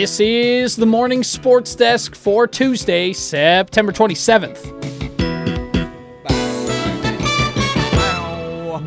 [0.00, 4.58] This is the morning sports desk for Tuesday, September 27th.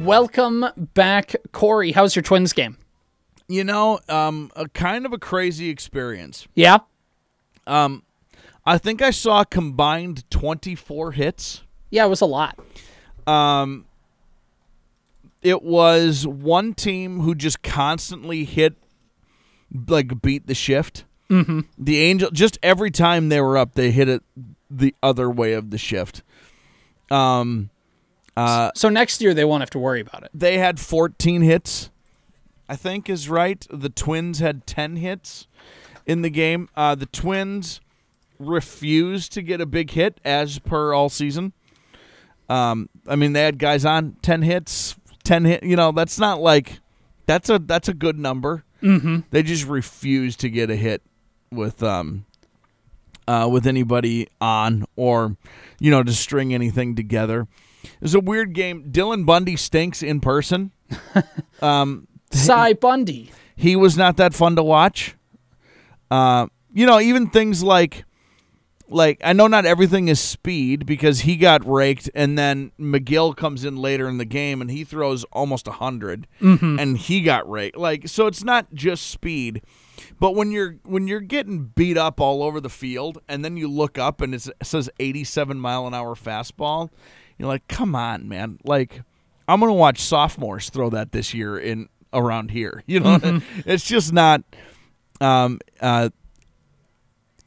[0.03, 1.91] Welcome back, Corey.
[1.91, 2.79] How's your Twins game?
[3.47, 6.47] You know, um, a kind of a crazy experience.
[6.55, 6.79] Yeah?
[7.67, 8.01] Um,
[8.65, 11.61] I think I saw combined 24 hits.
[11.91, 12.57] Yeah, it was a lot.
[13.27, 13.85] Um,
[15.43, 18.73] it was one team who just constantly hit,
[19.87, 21.05] like beat the shift.
[21.33, 21.59] Mm-hmm.
[21.77, 24.21] The Angel, just every time they were up, they hit it
[24.69, 26.21] the other way of the shift.
[27.09, 27.69] Um,
[28.37, 30.29] uh, So next year they won't have to worry about it.
[30.33, 31.89] they had 14 hits,
[32.69, 33.65] I think is right.
[33.69, 35.47] The Twins had 10 hits
[36.05, 36.69] in the game.
[36.75, 37.81] Uh, the Twins
[38.39, 41.53] refused to get a big hit as per all season.
[42.49, 46.41] Um, I mean, they had guys on 10 hits, 10 hit, you know, that's not
[46.41, 46.79] like
[47.25, 48.63] that's a that's a good number.
[48.81, 49.19] Mm-hmm.
[49.31, 51.01] They just refused to get a hit
[51.53, 52.25] with um
[53.27, 55.37] uh, with anybody on or
[55.79, 57.47] you know to string anything together.
[58.01, 58.91] It's a weird game.
[58.91, 60.71] Dylan Bundy stinks in person.
[61.61, 63.31] um, Cy Bundy.
[63.55, 65.15] he was not that fun to watch.
[66.09, 68.05] Uh, you know, even things like
[68.89, 73.63] like I know not everything is speed because he got raked, and then McGill comes
[73.63, 76.27] in later in the game and he throws almost a 100
[76.79, 77.77] and he got raked.
[77.77, 79.61] Like so, it's not just speed,
[80.19, 83.67] but when you're when you're getting beat up all over the field, and then you
[83.67, 86.89] look up and it's, it says 87 mile an hour fastball,
[87.37, 89.01] you're like, come on, man, like.
[89.45, 92.81] I'm gonna watch sophomores throw that this year in around here.
[92.87, 94.41] You know, it's just not.
[95.19, 96.09] Um, uh,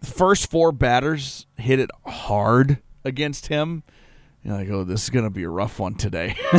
[0.02, 3.82] first four batters hit it hard against him.
[4.42, 6.36] You're like, oh, this is gonna be a rough one today.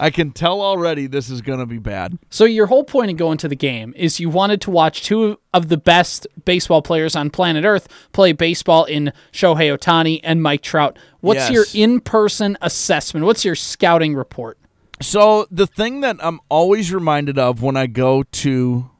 [0.00, 2.18] I can tell already this is gonna be bad.
[2.28, 5.38] So your whole point in going to the game is you wanted to watch two
[5.54, 10.62] of the best baseball players on planet Earth play baseball in Shohei Ohtani and Mike
[10.62, 10.98] Trout.
[11.20, 11.52] What's Yes.
[11.52, 13.24] your in-person assessment?
[13.26, 14.58] What's your scouting report?
[15.00, 18.90] So the thing that I'm always reminded of when I go to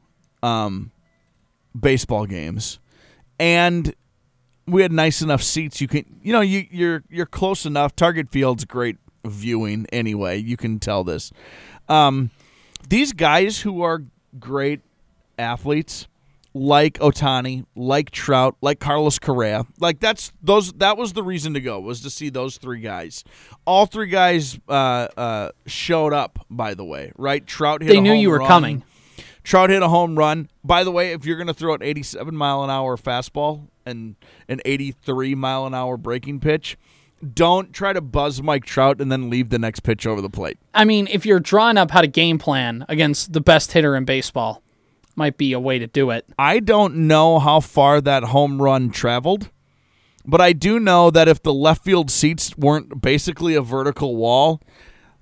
[0.41, 0.91] um,
[1.77, 2.79] baseball games,
[3.39, 3.93] and
[4.67, 5.81] we had nice enough seats.
[5.81, 7.95] You can, you know, you you're you're close enough.
[7.95, 10.37] Target Field's great viewing anyway.
[10.37, 11.31] You can tell this.
[11.87, 12.29] Um,
[12.87, 14.03] these guys who are
[14.39, 14.81] great
[15.37, 16.07] athletes,
[16.53, 20.73] like Ohtani, like Trout, like Carlos Correa, like that's those.
[20.73, 23.23] That was the reason to go was to see those three guys.
[23.65, 26.45] All three guys uh, uh, showed up.
[26.49, 27.45] By the way, right?
[27.45, 27.89] Trout hit.
[27.89, 28.47] They knew you were run.
[28.47, 28.83] coming.
[29.49, 30.47] Trout hit a home run.
[30.63, 34.15] By the way, if you're going to throw an 87 mile an hour fastball and
[34.47, 36.77] an 83 mile an hour breaking pitch,
[37.33, 40.59] don't try to buzz Mike Trout and then leave the next pitch over the plate.
[40.75, 44.05] I mean, if you're drawing up how to game plan against the best hitter in
[44.05, 44.61] baseball,
[45.15, 46.27] might be a way to do it.
[46.37, 49.49] I don't know how far that home run traveled,
[50.27, 54.61] but I do know that if the left field seats weren't basically a vertical wall,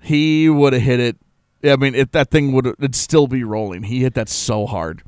[0.02, 1.18] he would have hit it.
[1.64, 3.84] I mean, if that thing would it'd still be rolling.
[3.84, 5.04] He hit that so hard.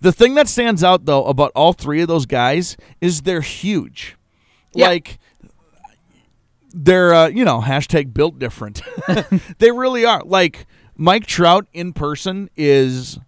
[0.00, 4.16] The thing that stands out though about all three of those guys is they're huge.
[4.72, 4.88] Yeah.
[4.88, 5.18] Like
[6.72, 8.82] they're uh, you know hashtag built different.
[9.58, 10.22] they really are.
[10.24, 10.66] Like
[10.96, 13.18] Mike Trout in person is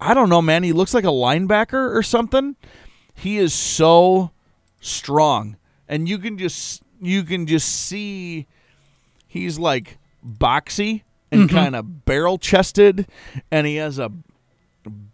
[0.00, 0.62] I don't know, man.
[0.62, 2.56] He looks like a linebacker or something.
[3.14, 4.30] He is so
[4.80, 5.56] strong,
[5.88, 8.46] and you can just you can just see
[9.26, 11.56] he's like boxy and mm-hmm.
[11.56, 13.06] kind of barrel chested,
[13.50, 14.10] and he has a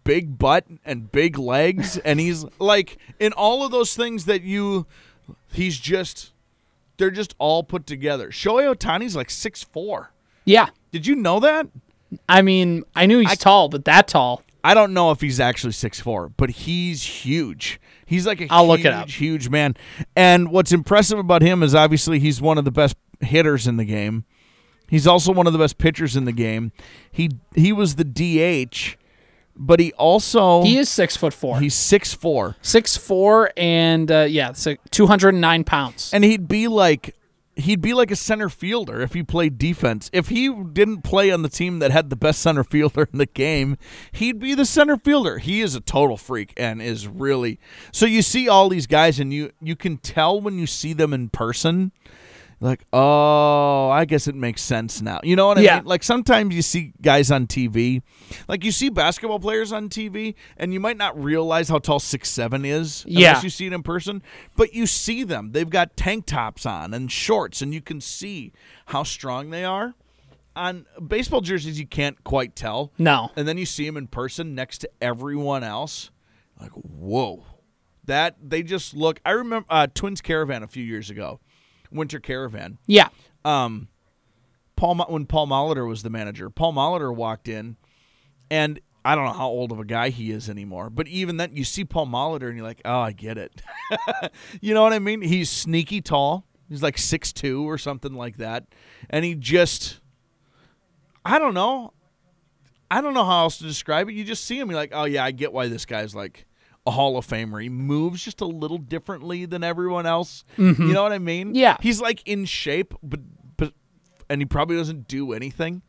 [0.03, 4.85] big butt and big legs, and he's like in all of those things that you.
[5.53, 6.33] He's just
[6.97, 8.29] they're just all put together.
[8.29, 10.11] Shohei Ohtani's like six four.
[10.45, 10.69] Yeah.
[10.91, 11.67] Did you know that?
[12.29, 14.41] I mean, I knew he's tall, but that tall.
[14.63, 17.79] I don't know if he's actually six four, but he's huge.
[18.05, 19.09] He's like a I'll huge, look it up.
[19.09, 19.75] huge man.
[20.15, 23.85] And what's impressive about him is obviously he's one of the best hitters in the
[23.85, 24.25] game.
[24.89, 26.71] He's also one of the best pitchers in the game.
[27.11, 28.95] He he was the DH,
[29.55, 31.59] but he also He is six foot four.
[31.59, 34.53] he's six four, six four and uh, yeah,
[34.91, 36.11] two hundred and nine pounds.
[36.13, 37.15] and he'd be like
[37.55, 40.09] he'd be like a center fielder if he played defense.
[40.11, 43.27] If he didn't play on the team that had the best center fielder in the
[43.27, 43.77] game,
[44.11, 45.37] he'd be the center fielder.
[45.37, 47.59] He is a total freak and is really
[47.91, 51.13] so you see all these guys and you you can tell when you see them
[51.13, 51.91] in person
[52.59, 55.75] like oh i guess it makes sense now you know what i Yeah.
[55.77, 58.01] mean like sometimes you see guys on tv
[58.47, 62.29] like you see basketball players on tv and you might not realize how tall six
[62.29, 63.29] seven is Yeah.
[63.29, 64.21] unless you see it in person
[64.55, 68.53] but you see them they've got tank tops on and shorts and you can see
[68.87, 69.93] how strong they are
[70.55, 73.31] on baseball jerseys you can't quite tell No.
[73.35, 76.11] and then you see them in person next to everyone else
[76.61, 77.43] Like whoa,
[78.05, 79.19] that they just look.
[79.25, 81.39] I remember uh, Twins Caravan a few years ago,
[81.93, 82.77] Winter Caravan.
[82.87, 83.09] Yeah.
[83.45, 83.87] Um,
[84.75, 87.77] Paul when Paul Molitor was the manager, Paul Molitor walked in,
[88.49, 91.55] and I don't know how old of a guy he is anymore, but even then,
[91.55, 93.61] you see Paul Molitor and you're like, oh, I get it.
[94.61, 95.21] you know what I mean?
[95.21, 96.45] He's sneaky tall.
[96.69, 98.65] He's like six two or something like that,
[99.09, 99.99] and he just,
[101.23, 101.93] I don't know,
[102.89, 104.13] I don't know how else to describe it.
[104.13, 106.45] You just see him, you're like, oh yeah, I get why this guy's like
[106.85, 107.61] a Hall of Famer.
[107.61, 110.43] He moves just a little differently than everyone else.
[110.57, 110.87] Mm-hmm.
[110.87, 111.55] You know what I mean?
[111.55, 111.77] Yeah.
[111.81, 113.21] He's like in shape, but
[113.57, 113.73] but
[114.29, 115.81] and he probably doesn't do anything.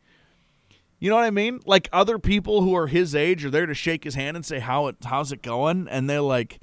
[0.99, 1.59] You know what I mean?
[1.65, 4.59] Like other people who are his age are there to shake his hand and say
[4.59, 6.59] how it how's it going, and they're like,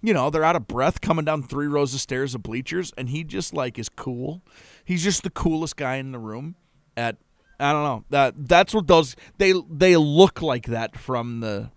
[0.00, 3.10] you know, they're out of breath coming down three rows of stairs of bleachers, and
[3.10, 4.42] he just like is cool.
[4.84, 6.56] He's just the coolest guy in the room.
[6.96, 7.18] At
[7.60, 11.70] I don't know that that's what those they they look like that from the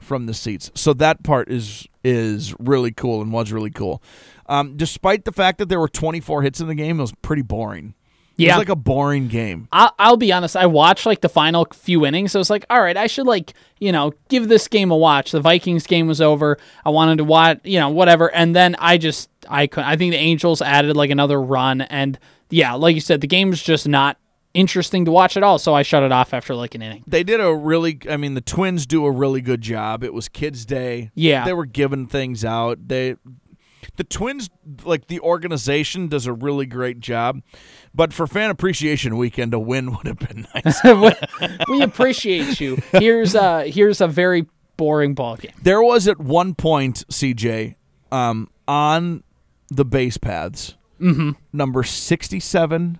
[0.00, 0.70] from the seats.
[0.74, 4.02] So that part is is really cool and was really cool.
[4.46, 7.42] Um, despite the fact that there were 24 hits in the game, it was pretty
[7.42, 7.94] boring.
[8.36, 8.50] Yeah.
[8.50, 9.68] It was like a boring game.
[9.72, 10.56] I'll, I'll be honest.
[10.56, 12.36] I watched like the final few innings.
[12.36, 15.32] I was like, all right, I should like you know give this game a watch.
[15.32, 16.56] The Vikings game was over.
[16.84, 19.88] I wanted to watch you know whatever, and then I just I couldn't.
[19.90, 22.16] I think the Angels added like another run, and
[22.48, 24.18] yeah, like you said, the game was just not
[24.58, 25.58] interesting to watch at all.
[25.58, 27.04] So I shut it off after like an inning.
[27.06, 30.02] They did a really I mean the Twins do a really good job.
[30.02, 31.10] It was Kids Day.
[31.14, 31.44] Yeah.
[31.44, 32.88] They were giving things out.
[32.88, 33.16] They
[33.96, 34.50] the Twins
[34.84, 37.42] like the organization does a really great job.
[37.94, 40.80] But for fan appreciation weekend a win would have been nice.
[41.68, 42.78] we appreciate you.
[42.92, 44.46] Here's uh here's a very
[44.76, 45.52] boring ball game.
[45.62, 47.74] there was at one point, CJ,
[48.12, 49.22] um, on
[49.70, 51.30] the base paths, Mm-hmm.
[51.52, 52.98] number 67,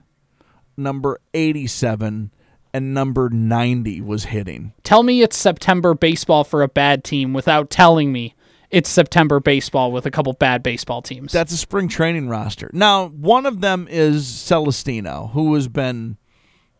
[0.78, 2.32] number 87,
[2.72, 4.72] and number 90 was hitting.
[4.84, 8.34] Tell me it's September baseball for a bad team without telling me
[8.70, 11.32] it's September baseball with a couple bad baseball teams.
[11.32, 12.70] That's a spring training roster.
[12.72, 16.18] Now, one of them is Celestino, who has been,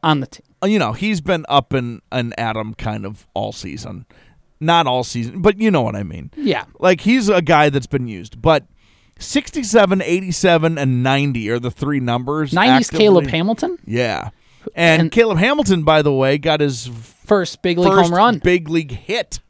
[0.03, 0.45] on the team.
[0.63, 4.07] Uh, you know, he's been up in an atom kind of all season.
[4.61, 6.33] Not all season, but you know what I mean.
[6.37, 6.65] Yeah.
[6.81, 8.67] Like he's a guy that's been used, but
[9.19, 12.53] 67, 87, and 90 are the three numbers.
[12.53, 14.31] 90s actively- Caleb Hamilton, Yeah.
[14.75, 16.87] And, And- Caleb Hamilton, by the way, got his
[17.27, 18.39] first big league first home run.
[18.39, 19.41] big league hit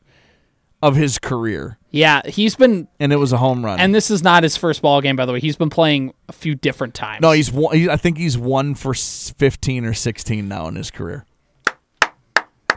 [0.81, 3.81] of his career, Yeah, he's been and it was a home run.
[3.81, 5.41] and this is not his first ball game by the way.
[5.41, 7.21] He's been playing a few different times.
[7.21, 10.93] no, he's one, he, I think he's one for 15 or 16 now in his
[10.93, 11.25] career.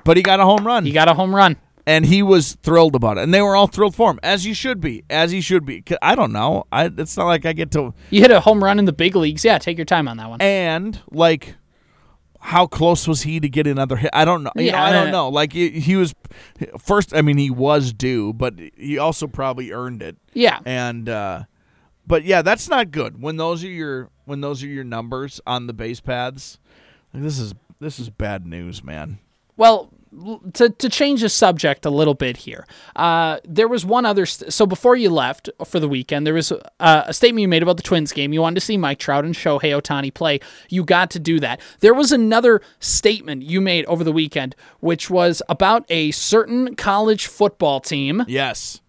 [0.03, 1.57] But he got a home run, he got a home run.
[1.85, 4.53] And he was thrilled about it, and they were all thrilled for him, as you
[4.53, 5.83] should be, as he should be.
[6.01, 8.79] I don't know, I it's not like I get to You hit a home run
[8.79, 9.43] in the big leagues.
[9.45, 10.41] Yeah, take your time on that one.
[10.41, 11.55] and like
[12.43, 14.09] how close was he to get another hit?
[14.13, 14.51] I don't know.
[14.55, 15.29] You Yeah, know, I don't know.
[15.29, 16.15] Like he, he was
[16.79, 17.15] first.
[17.15, 20.17] I mean, he was due, but he also probably earned it.
[20.33, 20.57] Yeah.
[20.65, 21.43] And uh,
[22.07, 23.21] but yeah, that's not good.
[23.21, 26.57] When those are your when those are your numbers on the base paths,
[27.13, 29.19] like, this is this is bad news, man.
[29.55, 29.93] Well,
[30.53, 32.65] to, to change the subject a little bit here,
[32.95, 34.25] uh, there was one other.
[34.25, 37.63] St- so before you left for the weekend, there was uh, a statement you made
[37.63, 38.33] about the Twins game.
[38.33, 40.39] You wanted to see Mike Trout and Shohei Ohtani play.
[40.69, 41.61] You got to do that.
[41.79, 47.27] There was another statement you made over the weekend, which was about a certain college
[47.27, 48.23] football team.
[48.27, 48.81] Yes.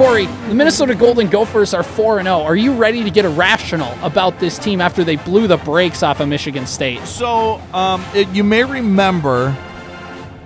[0.00, 2.40] Corey, the Minnesota Golden Gophers are 4 0.
[2.40, 6.20] Are you ready to get irrational about this team after they blew the brakes off
[6.20, 7.02] of Michigan State?
[7.02, 9.54] So um, it, you may remember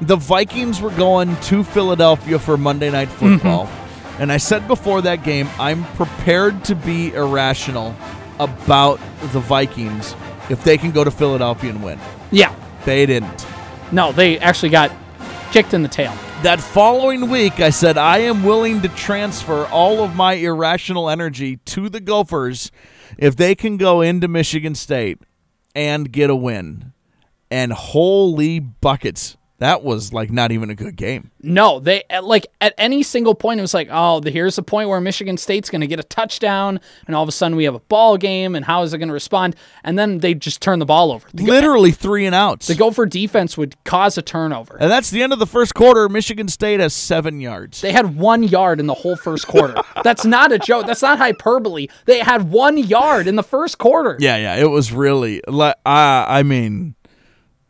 [0.00, 3.68] the Vikings were going to Philadelphia for Monday Night Football.
[4.18, 7.94] And I said before that game, I'm prepared to be irrational
[8.40, 8.98] about
[9.30, 10.16] the Vikings
[10.50, 12.00] if they can go to Philadelphia and win.
[12.32, 12.52] Yeah.
[12.84, 13.46] They didn't.
[13.92, 14.90] No, they actually got
[15.54, 16.12] kicked in the tail.
[16.42, 21.58] That following week, I said, I am willing to transfer all of my irrational energy
[21.58, 22.72] to the Gophers
[23.18, 25.20] if they can go into Michigan State
[25.72, 26.92] and get a win.
[27.52, 29.36] And holy buckets.
[29.64, 31.30] That was like not even a good game.
[31.42, 34.62] No, they at, like at any single point it was like, oh, the, here's the
[34.62, 37.64] point where Michigan State's going to get a touchdown, and all of a sudden we
[37.64, 39.56] have a ball game, and how is it going to respond?
[39.82, 41.26] And then they just turn the ball over.
[41.32, 42.66] The, Literally three and outs.
[42.66, 44.76] the Gopher defense would cause a turnover.
[44.78, 46.10] and that's the end of the first quarter.
[46.10, 47.80] Michigan State has seven yards.
[47.80, 49.80] They had one yard in the whole first quarter.
[50.04, 50.86] That's not a joke.
[50.86, 51.86] That's not hyperbole.
[52.04, 54.18] They had one yard in the first quarter.
[54.20, 54.56] yeah, yeah.
[54.56, 56.96] It was really, le- uh, I mean,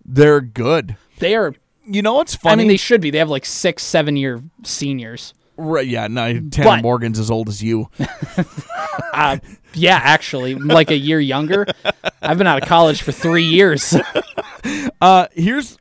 [0.05, 0.97] they're good.
[1.21, 1.55] They are.
[1.87, 2.53] You know what's funny?
[2.53, 3.11] I mean, they should be.
[3.11, 5.35] They have like six, seven year seniors.
[5.57, 5.87] Right?
[5.87, 6.07] Yeah.
[6.09, 7.89] No, Tanner But- Morgan's as old as you.
[9.13, 9.39] Uh,
[9.75, 11.67] yeah, actually, like a year younger.
[12.21, 13.95] I've been out of college for three years.
[15.01, 15.77] Uh, here's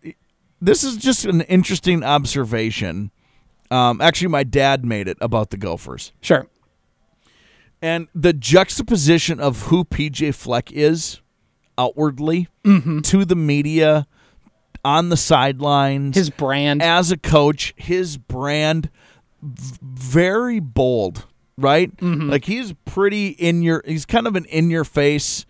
[0.61, 3.11] this is just an interesting observation.
[3.71, 6.47] Um, actually, my dad made it about the Gophers sure.
[7.81, 11.21] and the juxtaposition of who PJ Fleck is
[11.77, 12.99] outwardly Mm-hmm.
[13.01, 14.05] to the media,
[14.85, 16.81] on the sidelines, His brand.
[16.81, 18.89] as a coach, his brand,
[19.41, 21.25] v- very bold,
[21.57, 21.95] right?
[21.97, 22.29] Mm-hmm.
[22.29, 23.81] Like he's pretty in your.
[23.85, 25.45] He's kind of an in your face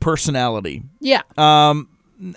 [0.00, 0.82] personality.
[1.00, 1.22] yeah.
[1.36, 1.88] Um,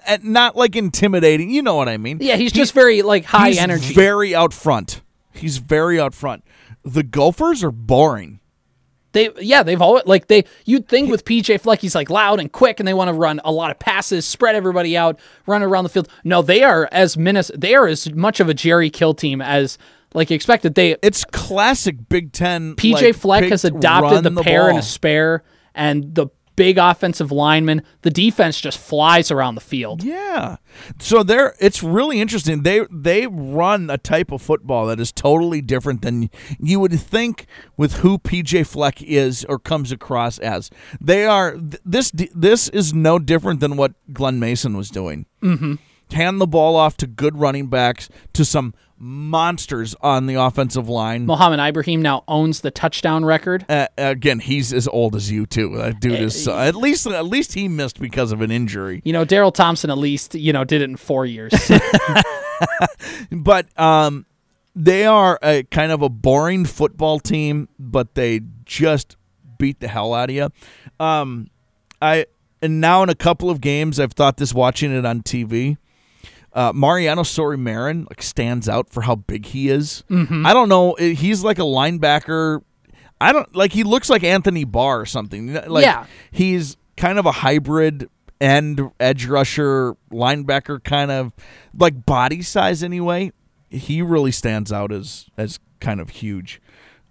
[0.05, 1.49] and not like intimidating.
[1.49, 2.17] You know what I mean?
[2.21, 3.93] yeah, he's just very like high He's energy.
[3.93, 5.01] Very out front.
[5.33, 6.43] He's very out front.
[6.83, 8.36] The Gophers are boring.
[9.17, 12.51] They yeah, they've always like they you'd think with PJ Fleck he's like loud and
[12.51, 15.83] quick and they want to run a lot of passes, spread everybody out, run around
[15.83, 16.07] the field.
[16.23, 19.77] No, they are as Minnes they are as much of a Jerry Kill team as
[20.13, 20.75] like expected.
[20.75, 22.75] They It's classic Big Ten.
[22.75, 25.43] PJ like, Fleck has adopted run the, pair and a spare
[25.73, 27.83] and the big offensive linemen.
[28.01, 30.03] The defense just flies around the field.
[30.03, 30.57] Yeah.
[30.99, 32.63] So they're it's really interesting.
[32.63, 37.45] They they run a type of football that is totally different than you would think
[37.77, 40.69] with who PJ Fleck is or comes across as.
[40.99, 45.25] They are this this is no different than what Glen Mason was doing.
[45.41, 45.75] Mm-hmm.
[46.11, 51.25] Hand the ball off to good running backs to some monsters on the offensive line.
[51.25, 53.65] Mohamed Ibrahim now owns the touchdown record.
[53.69, 55.77] Uh, again, he's as old as you too.
[55.77, 59.01] That dude is so, at least at least he missed because of an injury.
[59.05, 61.53] You know, Darrell Thompson at least, you know, did it in four years.
[63.31, 64.25] but um,
[64.75, 69.15] they are a kind of a boring football team, but they just
[69.57, 70.49] beat the hell out of you.
[70.99, 71.49] Um,
[72.01, 72.25] I
[72.61, 75.77] and now in a couple of games, I've thought this watching it on TV.
[76.53, 80.03] Uh, Mariano Sori Marin like stands out for how big he is.
[80.09, 80.93] I don't know.
[80.93, 82.61] eh, He's like a linebacker.
[83.21, 83.73] I don't like.
[83.73, 85.53] He looks like Anthony Barr or something.
[85.53, 86.05] Like, Yeah.
[86.31, 91.31] he's kind of a hybrid end edge rusher linebacker kind of
[91.75, 93.31] like body size anyway
[93.67, 96.61] he really stands out as as kind of huge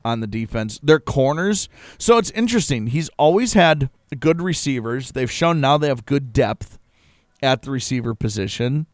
[0.04, 3.90] on the defense their corners so it's interesting he's always had
[4.20, 6.78] good receivers they've shown now they have good depth
[7.42, 8.86] at the receiver position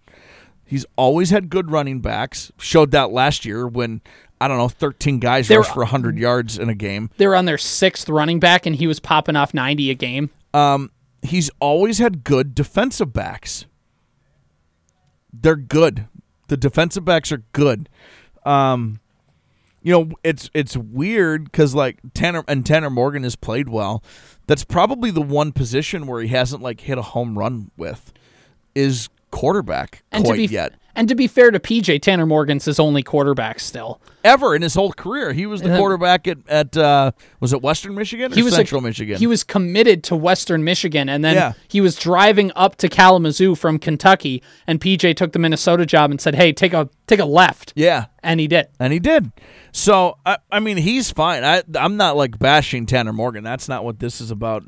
[0.73, 4.01] he's always had good running backs showed that last year when
[4.41, 7.37] i don't know 13 guys They're- rushed for 100 yards in a game they were
[7.37, 10.31] on their sixth running back and he was popping off 90 a game.
[10.55, 10.91] um,
[11.23, 13.67] he's always had good defensive backs.
[15.33, 16.07] They're good.
[16.49, 17.89] The defensive backs are good.
[18.45, 19.01] Um,
[19.83, 24.03] you know, it's it's weird because like Tanner and Tanner Morgan has played well.
[24.47, 28.13] That's probably the one position where he hasn't like hit a home run with
[28.75, 30.75] is quarterback And quite to be yet.
[30.95, 34.01] And to be fair to PJ, Tanner Morgan's his only quarterback still.
[34.25, 37.61] Ever in his whole career, he was the And quarterback at at uh, was it
[37.63, 39.19] Western Michigan or He was a- Central Michigan?
[39.19, 41.53] He was committed to Western Michigan, and then Yeah.
[41.69, 46.21] he was driving up to Kalamazoo from Kentucky, and PJ took the Minnesota job and
[46.21, 48.69] said, "Hey, take a take a left," yeah, and he did.
[48.79, 49.33] And he did.
[49.73, 51.43] So I, I mean, he's fine.
[51.45, 53.43] I, I'm not like bashing Tanner Morgan.
[53.43, 54.63] That's not what this is about.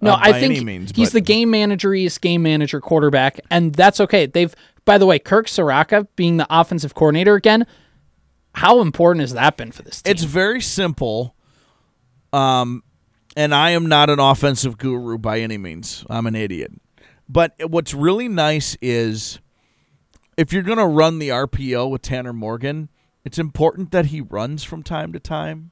[0.00, 3.98] No, uh, I think means, he's but- the game manageriest game manager quarterback, and that's
[4.00, 4.26] okay.
[4.26, 4.54] They've,
[4.90, 7.64] by the way, Kirk Ciarrocca being the offensive coordinator again.
[8.56, 10.10] How important has that been for this team?
[10.10, 11.36] It's very simple.
[12.32, 12.82] Um,
[13.36, 16.04] and I am not an offensive guru by any means.
[16.10, 16.72] I'm an idiot.
[17.28, 19.38] But what's really nice is
[20.36, 22.88] if you're going to run the RPO with Tanner Morgan,
[23.24, 25.70] it's important that he runs from time to time,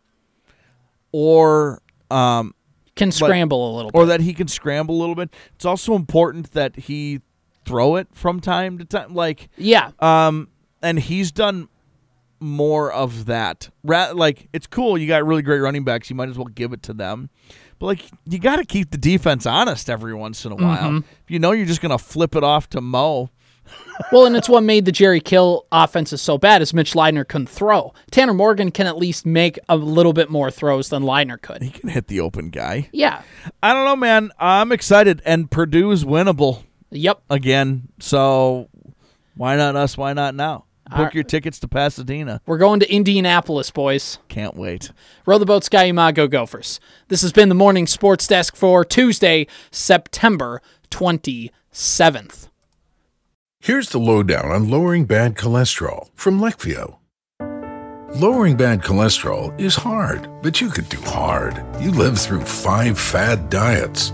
[1.11, 2.55] or um,
[2.95, 3.99] Can scramble a little bit.
[3.99, 5.35] or that he can scramble a little bit.
[5.57, 7.23] It's also important that he
[7.69, 9.15] throw it from time to time.
[9.15, 10.49] Like, yeah, um,
[10.83, 11.69] and he's done
[12.41, 13.69] more of that.
[13.85, 14.97] Ra- like, it's cool.
[14.97, 16.09] You got really great running backs.
[16.09, 17.31] You might as well give it to them.
[17.79, 20.99] But like, you got to keep the defense honest every once in a while.
[20.99, 23.31] If you know you're just gonna flip it off to Mo.
[24.13, 27.49] well, and it's what made the Jerry Kill offenses so bad is Mitch Leidner couldn't
[27.49, 27.93] throw.
[28.11, 31.63] Tanner Morgan can at least make a little bit more throws than Leidner could.
[31.63, 32.89] He can hit the open guy.
[32.93, 33.23] Yeah.
[33.63, 34.31] I don't know, man.
[34.39, 37.23] I'm excited, and Purdue is winnable Yep.
[37.31, 37.89] again.
[37.99, 38.69] So
[39.37, 39.97] why not us?
[39.97, 40.65] Why not now?
[40.89, 41.15] Book Alright.
[41.15, 42.41] your tickets to Pasadena.
[42.47, 44.19] We're going to Indianapolis, boys.
[44.29, 44.91] Can't wait.
[45.27, 46.81] Row the boat, Sky Go Gophers.
[47.09, 52.49] This has been the morning sports desk for Tuesday, September 27th.
[53.61, 56.97] Here's the lowdown on lowering bad cholesterol from Leqvio.
[58.15, 61.63] Lowering bad cholesterol is hard, but you could do hard.
[61.79, 64.11] You lived through five fad diets,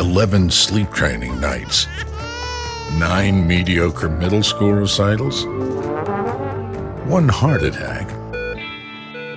[0.00, 1.86] 11 sleep training nights,
[2.98, 5.44] nine mediocre middle school recitals,
[7.06, 8.10] one heart attack.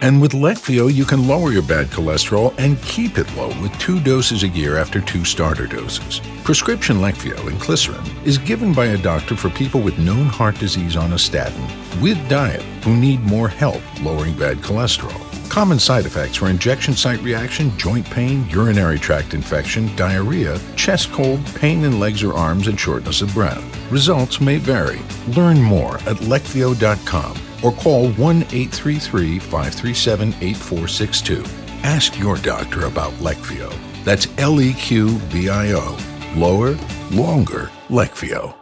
[0.01, 4.00] And with Leqvio, you can lower your bad cholesterol and keep it low with two
[4.00, 6.22] doses a year after two starter doses.
[6.44, 11.13] Prescription Leqvio inclisiran is given by a doctor for people with known heart disease on
[11.13, 11.63] a statin
[12.01, 15.29] with diet who need more help lowering bad cholesterol.
[15.50, 21.44] Common side effects were injection site reaction, joint pain, urinary tract infection, diarrhea, chest cold,
[21.56, 23.91] pain in legs or arms, and shortness of breath.
[23.91, 25.00] Results may vary.
[25.29, 31.44] Learn more at leqvio.com or call 1 833 537 8462.
[31.82, 33.74] Ask your doctor about Leqvio.
[34.03, 35.98] That's L E Q V I O.
[36.36, 36.77] Lower,
[37.12, 38.56] longer, Leqvio.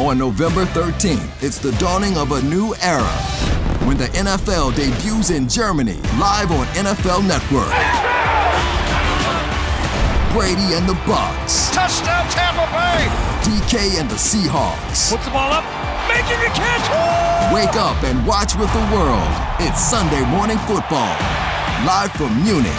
[0.00, 3.55] On November 13th, it's the dawning of a new era
[3.86, 7.70] when the NFL debuts in Germany live on NFL Network.
[10.34, 11.72] Brady and the Bucs.
[11.72, 13.06] Touchdown Tampa Bay!
[13.46, 15.14] DK and the Seahawks.
[15.14, 15.62] Puts the ball up,
[16.10, 17.54] making a catch!
[17.54, 19.30] Wake up and watch with the world.
[19.60, 21.14] It's Sunday morning football.
[21.86, 22.74] Live from Munich.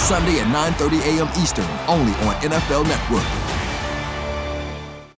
[0.00, 1.28] Sunday at 9:30 a.m.
[1.42, 3.43] Eastern, only on NFL Network.